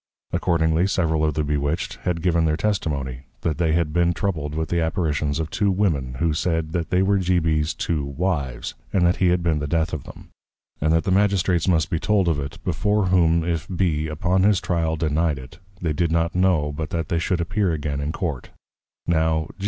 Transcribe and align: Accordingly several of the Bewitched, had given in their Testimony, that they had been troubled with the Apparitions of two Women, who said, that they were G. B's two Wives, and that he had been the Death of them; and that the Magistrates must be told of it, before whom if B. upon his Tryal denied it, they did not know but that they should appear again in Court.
Accordingly 0.33 0.87
several 0.87 1.23
of 1.23 1.35
the 1.35 1.43
Bewitched, 1.43 1.97
had 2.05 2.23
given 2.23 2.39
in 2.39 2.45
their 2.45 2.57
Testimony, 2.57 3.25
that 3.41 3.59
they 3.59 3.73
had 3.73 3.93
been 3.93 4.15
troubled 4.15 4.55
with 4.55 4.69
the 4.69 4.81
Apparitions 4.81 5.37
of 5.39 5.51
two 5.51 5.69
Women, 5.69 6.15
who 6.15 6.33
said, 6.33 6.71
that 6.71 6.89
they 6.89 7.03
were 7.03 7.19
G. 7.19 7.37
B's 7.37 7.75
two 7.75 8.03
Wives, 8.03 8.73
and 8.91 9.05
that 9.05 9.17
he 9.17 9.27
had 9.27 9.43
been 9.43 9.59
the 9.59 9.67
Death 9.67 9.93
of 9.93 10.05
them; 10.05 10.29
and 10.81 10.91
that 10.91 11.03
the 11.03 11.11
Magistrates 11.11 11.67
must 11.67 11.91
be 11.91 11.99
told 11.99 12.27
of 12.27 12.39
it, 12.39 12.57
before 12.65 13.09
whom 13.09 13.43
if 13.43 13.67
B. 13.67 14.07
upon 14.07 14.41
his 14.41 14.59
Tryal 14.59 14.95
denied 14.97 15.37
it, 15.37 15.59
they 15.79 15.93
did 15.93 16.11
not 16.11 16.33
know 16.33 16.71
but 16.71 16.89
that 16.89 17.09
they 17.09 17.19
should 17.19 17.39
appear 17.39 17.71
again 17.71 18.01
in 18.01 18.11
Court. 18.11 18.49